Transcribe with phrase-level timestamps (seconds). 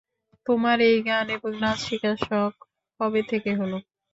[0.45, 2.53] তোমার এই গান এবং নাচ শিখার শখ
[2.99, 3.77] কবে থেকে হলো?